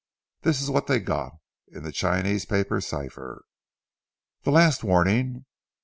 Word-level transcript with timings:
This 0.41 0.63
is 0.63 0.71
what 0.71 0.87
they 0.87 0.99
got. 0.99 1.33
In 1.67 1.83
the 1.83 1.91
Chinese 1.91 2.45
paper 2.45 2.81
cipher: 2.81 3.43
"The 4.41 4.49
last 4.49 4.83
warning. 4.83 5.45